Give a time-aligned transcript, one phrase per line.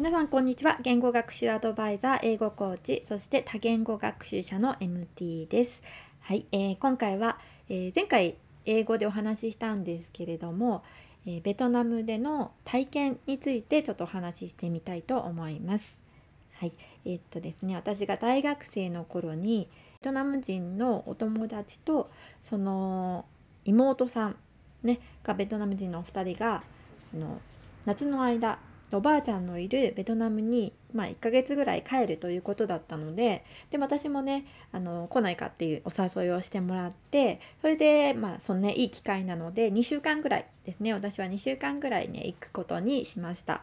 [0.00, 0.78] 皆さんこんにちは。
[0.80, 5.82] 言語学習アドバイザー英語コーチそして多言語学習者の MT です。
[6.20, 7.38] はい、えー、今回は、
[7.68, 10.82] えー、前回英語でお話ししたんですけれども、
[11.26, 16.00] えー、ベトナムでの体験についてちょっとお話ししてみたいと思います。
[16.54, 16.72] はい
[17.04, 19.68] えー、っとですね私が大学生の頃に
[20.00, 22.08] ベトナム人のお友達と
[22.40, 23.26] その
[23.66, 24.36] 妹さん
[24.82, 26.62] ねがベトナム人のお二人が
[27.12, 27.38] あの
[27.84, 28.58] 夏の間
[28.92, 43.62] おばあちゃんのいるベトナムに、まあ、1ヶ月ぐらい帰るということだったのでで私もねあの来ないかっていうお誘いをしてもらってそれでまあそのねいい機会なので2週間ぐらいですね私は2週間ぐらいね行くことにしました。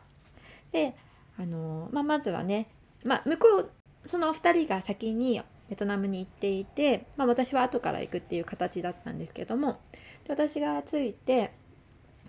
[0.71, 0.95] で
[1.37, 2.67] あの、まあ、まずはね、
[3.05, 3.69] まあ、向こう
[4.05, 9.79] その2人が先にベトナムに行っていて、まあ、私は後から行くっていう形だったんですけども
[10.25, 11.51] で私が着いて、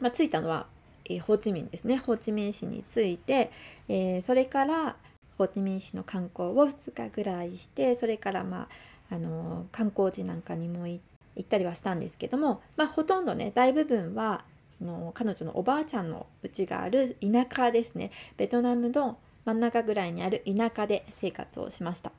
[0.00, 0.66] まあ、着いたのは
[1.08, 1.96] えー、ホーチミンですね。
[1.96, 3.50] ホーチミン市に着いて、
[3.88, 4.96] えー、それから
[5.36, 8.68] ホーチミン市の観光を2日ぐらいしてそれからま
[9.10, 11.00] ああのー、観光地なんかにも行
[11.40, 14.44] ったりはしたんですけども、まあ、ほとんどね大部分は
[14.80, 18.10] の彼女のおばあちゃんの家がある田舎ですね。
[18.36, 22.12] ベトナムの真ん中ぐらいにある田舎で生活をしました。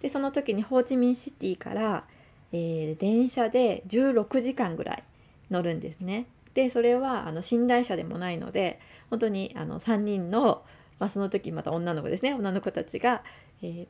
[0.00, 2.04] でその時にホーチミンシティから、
[2.52, 5.02] えー、電車で16時間ぐらい
[5.50, 6.26] 乗るんですね。
[6.54, 10.62] でそれはあの寝台車でもないので本当にあの3人の、
[10.98, 13.22] まあ、その時また女の子ですね女の子たちが、
[13.62, 13.86] えー、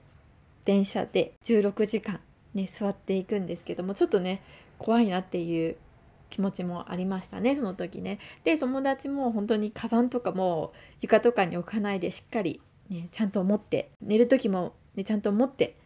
[0.65, 2.21] 電車で16時間、
[2.55, 4.43] ね、座っていくんですけどもちょっとね
[4.79, 5.77] 怖いなっていう
[6.31, 8.19] 気持ちもありましたねその時ね。
[8.43, 15.77] で友達も本当にカバンとかも床とかに置かないでしっかり、ね、ちゃんと持って寝る時も、ね、ちゃんと持って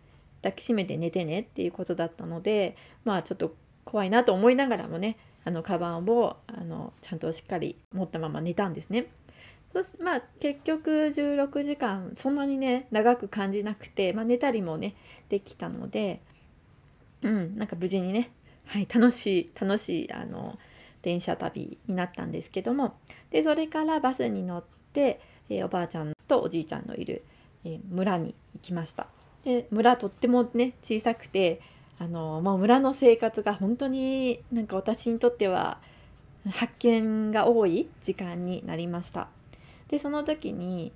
[0.42, 9.06] 抱きしめて寝てねっていうことだったのでまあちょっと怖いなと思いながらもねあのカバンをあのちゃんとしっかり持ったまま寝たんですね。
[9.72, 14.94] そまあ結局16時間そんなにね長く感じなくて、まあ、寝たりもね
[15.28, 16.20] できたので
[17.22, 18.30] うんなんか無事にね、
[18.66, 20.58] はい、楽しい楽しいあの
[21.02, 22.96] 電車旅になったんですけども
[23.30, 27.24] でそれからバスに乗って、えー、おばあちゃんとおじいちゃんのいる、
[27.64, 29.06] えー、村に行きました。
[29.44, 31.60] で村とってもね小さくて
[31.98, 35.78] あの、まあ、村の生活が本当になんか私にとっては
[36.50, 39.28] 発見が多い時間になりました。
[39.88, 40.92] でその時に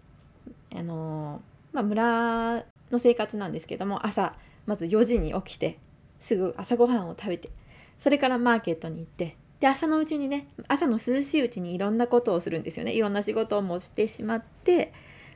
[0.75, 1.43] あの、
[1.73, 4.35] まあ、村の生活なんですけども朝
[4.67, 5.79] まず4時に起きて
[6.21, 7.51] すぐ朝ごはんを食べて
[7.99, 14.93] それからマーケットに行ってで朝のうちにね朝の涼しいうちにいろんなことをするんですよねいろんな仕事もしてしまって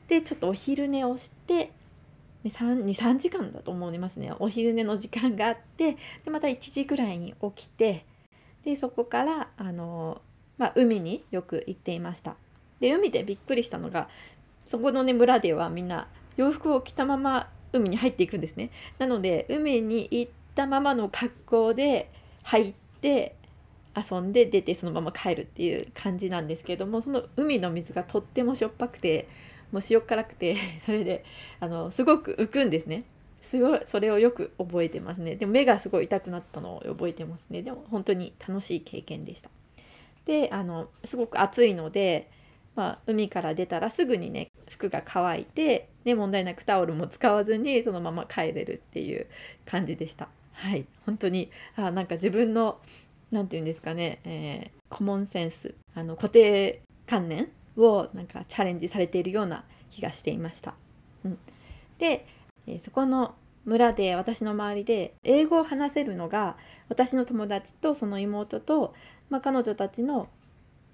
[0.09, 1.73] でちょっとお昼寝をして
[2.49, 4.33] 23時間だと思いますね。
[4.39, 8.05] お昼寝の時間があってでまた1時ぐらいに起きて
[8.65, 10.21] でそこからあの、
[10.59, 12.37] まあ、海によく行っていました。
[12.81, 14.09] で海でびっくりしたのが
[14.65, 18.71] そこのね村ではみんな洋服を着たまま海に入っていくんですね。
[18.99, 22.11] なので海に行ったままの格好で
[22.43, 23.37] 入って
[23.97, 29.27] 遊んで出てそのまま帰るっていう感じなんですけれどもその海の水がとってもしょっぱくて
[29.77, 31.23] もう塩辛くて それで
[31.61, 33.05] あのすごく浮くんですね。
[33.43, 35.37] すごいそれをよく覚えてますね。
[35.37, 37.61] でも目がすごい痛くなったのを覚えてますね。
[37.61, 39.51] でも本当に楽しい経験でした。
[40.25, 42.31] であのすごく暑いので、
[42.75, 49.27] まあ、海から出たらすぐにね服が乾いて、ね、問題なくタオルも使わずにそのまま帰れるっていう
[49.67, 50.29] 感じでした。
[50.55, 50.87] はい。
[51.05, 52.81] 本当にあなんか自分の
[53.31, 60.75] 何て言うんですかね、えー、コモンセンスあの固定観念をなんかチャレンジされているような気がしていました。
[61.25, 61.39] うん、
[61.99, 62.27] で、
[62.67, 66.57] え、そこの村で私の周りで英語を話せるのが
[66.89, 68.95] 私の友達とその妹と、
[69.29, 70.29] まあ、彼女たちの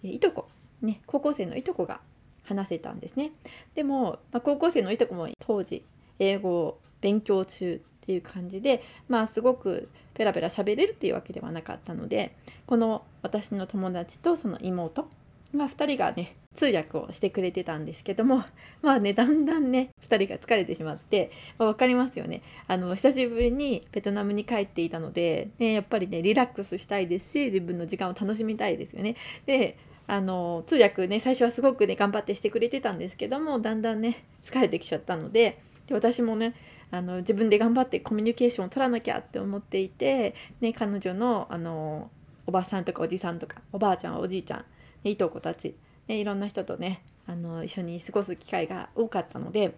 [0.03, 0.49] いとこ、
[0.81, 2.01] ね、高校生のいとこが
[2.45, 3.33] 話せたんですね。
[3.75, 5.85] でも、まあ、高校生のいとこも当時
[6.19, 12.35] 英語を勉強中っていう感じでまあすごくペラペラ喋れるっていうわけではなかったので
[12.67, 15.09] この私の友達とその妹
[15.55, 18.45] が2人がね通訳をしてくれてたんですけども
[18.83, 29.17] まあねだんだんね2人が疲れてしまって、まあ、分かりますよねあの久しぶりにベトナムに帰っていたので、ね、やっぱりねリラックスしたいですし自分の時間を楽しみたいですよね。
[29.47, 29.77] で
[30.09, 36.55] あの通訳ね最初はすごくね頑張ってしてくれてたんですけどもだんだんね疲れてきちゃったのでで私もね
[36.91, 42.11] あの自分で頑張ってコミュニケーションを取らなきゃって思っていて、ね、彼女のあの
[42.47, 44.65] おばさんとかおじさんとかおばあちゃんおじいちゃん
[45.09, 45.75] いとこたち、
[46.13, 49.69] ね、いろんな人とねあの一緒に過ごす機会が多かったので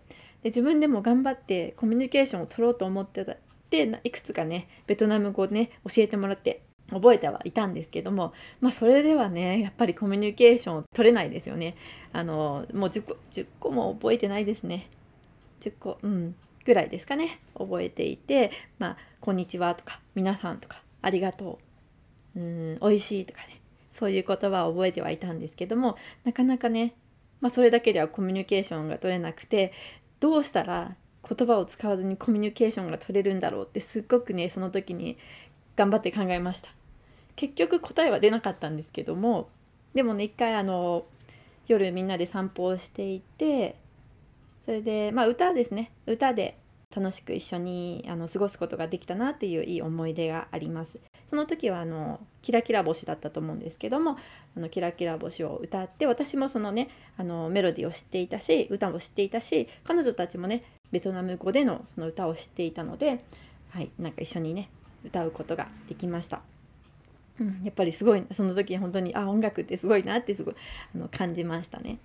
[0.43, 3.37] で自分でも頑張ってコミュニケーションを取ろうと思ってた
[3.71, 11.77] でいくつかねベトナム語ね教えてもらって覚えてはいたんですけども、まあ、それではねやっぱりコミュニケーションを取れないですよね。
[12.13, 14.89] あのもう10個 ,10 個も覚えてないですね。
[15.61, 16.35] 10個うん
[16.65, 21.59] ぐらいですかね覚えていて「まあ、こんにちは」とか「皆さん」とか「ありがと
[22.37, 23.61] う」うん「おいしい」とかね
[23.95, 26.95] そういう言葉を覚えてはいたんですけどもなかなかね、
[27.41, 29.73] まあ、それだけではコミュニケーションが取れなくて
[30.21, 30.97] どうしたら
[31.27, 35.17] 言葉を使わずにコミュニケーションが取れるんだろうってすっごくねその時に
[35.77, 36.69] 頑張って考えました。
[37.37, 39.49] 結局答えは出なかったんですけども
[39.93, 41.05] でもね一回あの
[41.67, 43.77] 夜みんなで散歩をしていて
[44.65, 45.91] それでまあ歌ですね。
[46.07, 46.59] 歌で
[46.95, 50.99] 楽しく一緒にあの過ごすことができたなっていういい思い出があります。
[51.27, 54.19] その時はあのキラキラ星だったと思うんですけども
[54.57, 60.63] あのキラキラ星を歌って私もそのねあのメロディーを知っていたし歌も知っていたし彼女たちもね
[60.93, 63.25] ベトナム語でのその歌を知っていたので、
[63.71, 64.69] はい、なんか一緒にね
[65.05, 66.41] 歌うことができました。
[67.41, 70.55] うん、やっぱりすごいその時本当にあ音楽ってすごいなってすごい
[70.95, 71.99] あの感じましたね。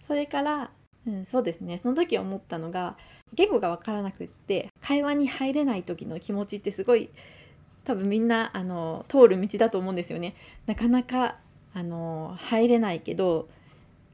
[0.00, 0.70] それから、
[1.06, 2.96] うん、そうですねその時思ったのが
[3.34, 7.10] 言語が分からなくって会話に入れない時の気持ちってすごい
[7.86, 10.34] 多分みんなあの通る道だと思うんですよね。
[10.66, 11.36] なかなか
[11.72, 13.48] あの入れないけど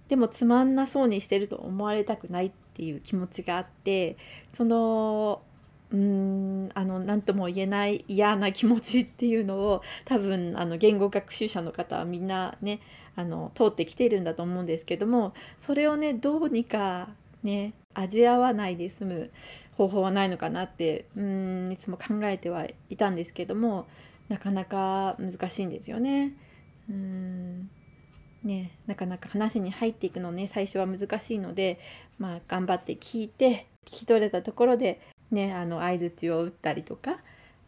[0.09, 4.19] でもつまんなそうにしてると思われたくないっていう気持ちがあって
[4.53, 5.43] その
[5.91, 12.81] うーんあの何とも言えない嫌な気持ちっていうのを多分あの言語学習者の方はみんなね
[13.17, 17.09] あの通ってきているんだと思うんですけどもそれをねどうにか
[17.43, 19.31] ね味わわないで済む
[19.77, 23.87] 方法はないのかなってうんいつも考えてはいたんですけども
[24.29, 26.33] なかなか難しいんですよね。
[26.89, 27.71] うん
[28.45, 31.79] ね、なかなか話に入っていくのね最初は難しいので、
[32.19, 35.01] まあ、頑張って聞いて聞き取れたところで、
[35.31, 37.19] ね、あの相づちを打ったりとか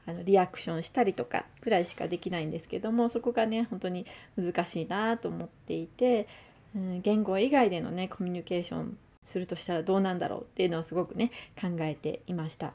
[0.06, 4.04] あのリアクションしたりとかくらいしかできないんですけどもそこがね本当に
[4.36, 6.26] 難しいなと思っていて、
[6.74, 11.30] うん、言語以外でのねコミュニケーションするとしたらどうなんだろうっていうのをすごくね
[11.60, 12.72] 考えていました。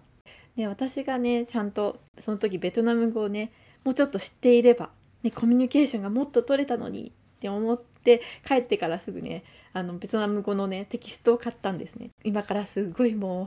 [0.55, 3.51] で私がねちゃんとその時ベトナム語をね
[3.83, 4.89] もうちょっと知っていれば、
[5.23, 13.43] ね、コミュニケーションがもっと取れたのにって思って帰ってからすぐねあのベトナム語のねテキストを買ったんですね今からすごいも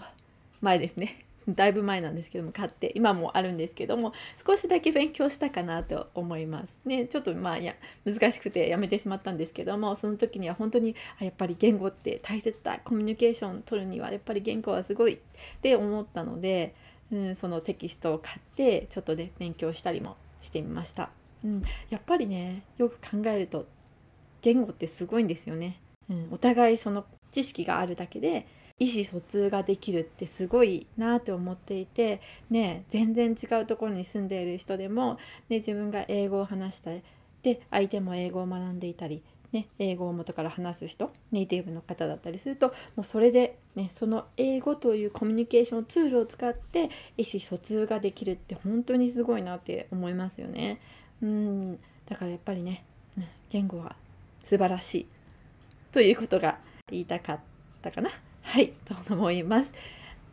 [0.63, 4.13] う前ですね だいぶ前なんですけども買って今もあるんですけども
[4.45, 6.77] 少しだけ勉強したかなと思います。
[6.85, 7.75] ねちょっとまあいや
[8.05, 12.81] 難しくてやめてしまったんですけどもその時には本当にやっぱり言語って大切だ。
[12.85, 15.19] コミュニケーション取るにはやっぱり言語はすごいっ
[15.61, 16.75] て思ったので、
[17.13, 21.11] うん、そのテキストを買ってちょっとね勉強したりもしてみました、
[21.45, 23.67] うん、やっぱりねよく考えると
[24.41, 25.81] 言語ってすごいんですよね、
[26.11, 28.47] うん、お互いその知識があるだけで
[28.83, 32.21] 意思疎通ができるってすごいなって思っていて
[32.51, 35.19] ね全然違うところに住んでいる人でも、
[35.49, 37.03] ね、自分が英語を話したり
[37.45, 50.81] で相手も英語を学んでいたり、ね、英語を元から話す人ネイティブの方だったりするともうそれで、ね、その英語というコミュニケーションツールを使って意思疎通ができるって本当にすごいなって思いますよね。
[51.23, 51.79] うん。
[52.09, 52.85] だからやっぱりね
[53.51, 53.95] 言語は
[54.43, 55.07] 素晴らしい。
[55.93, 56.59] ということが
[56.91, 57.41] 言いたかっ
[57.81, 58.11] たかな。
[58.43, 59.73] はいと思います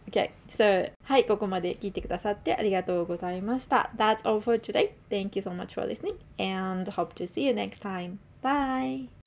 [0.09, 3.91] Okay, so はい、ここまで聞いてくださってありがとうございました。
[3.95, 4.91] That's all for today.
[5.09, 8.17] Thank you so much for listening and hope to see you next time.
[8.41, 9.18] Bye!